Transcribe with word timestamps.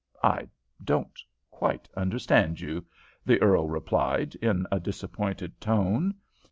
"I 0.23 0.47
don't 0.83 1.19
quite 1.51 1.87
understand 1.95 2.59
you," 2.59 2.83
the 3.23 3.39
earl 3.39 3.69
replied, 3.69 4.33
in 4.41 4.65
a 4.71 4.79
disappointed 4.79 5.61
tone. 5.61 6.15